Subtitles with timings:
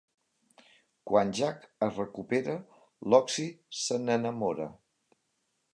[1.09, 2.57] Quan Jack es recupera,
[3.15, 3.47] Loxi
[3.83, 4.71] se n'enamora.